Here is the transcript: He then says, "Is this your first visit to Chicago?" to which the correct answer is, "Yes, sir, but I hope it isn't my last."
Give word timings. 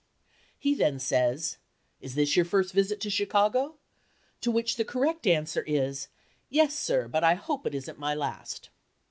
He 0.57 0.73
then 0.73 0.97
says, 0.97 1.59
"Is 1.99 2.15
this 2.15 2.35
your 2.35 2.43
first 2.43 2.73
visit 2.73 2.99
to 3.01 3.09
Chicago?" 3.11 3.75
to 4.41 4.49
which 4.49 4.77
the 4.77 4.83
correct 4.83 5.27
answer 5.27 5.63
is, 5.67 6.07
"Yes, 6.49 6.73
sir, 6.73 7.07
but 7.07 7.23
I 7.23 7.35
hope 7.35 7.67
it 7.67 7.75
isn't 7.75 7.99
my 7.99 8.15
last." 8.15 8.71